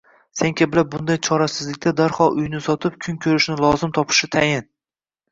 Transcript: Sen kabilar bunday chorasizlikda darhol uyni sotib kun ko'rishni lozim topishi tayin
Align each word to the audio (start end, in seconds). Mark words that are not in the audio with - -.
Sen 0.37 0.53
kabilar 0.59 0.85
bunday 0.93 1.17
chorasizlikda 1.27 1.91
darhol 1.99 2.39
uyni 2.43 2.61
sotib 2.67 2.95
kun 3.07 3.19
ko'rishni 3.25 3.57
lozim 3.65 3.93
topishi 3.99 4.31
tayin 4.37 4.65